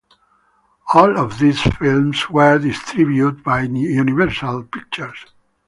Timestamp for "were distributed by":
2.27-3.61